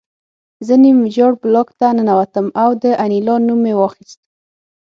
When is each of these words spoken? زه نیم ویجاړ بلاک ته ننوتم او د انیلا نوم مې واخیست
زه 0.65 0.73
نیم 0.83 0.97
ویجاړ 1.01 1.31
بلاک 1.43 1.69
ته 1.79 1.87
ننوتم 1.97 2.47
او 2.61 2.69
د 2.81 2.83
انیلا 3.03 3.35
نوم 3.47 3.59
مې 3.63 3.73
واخیست 3.77 4.19